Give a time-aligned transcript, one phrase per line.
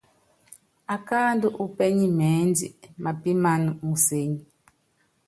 [0.93, 2.57] Akáándɔ u pɛ́nimɛ́nd
[3.03, 4.35] mapiman museny.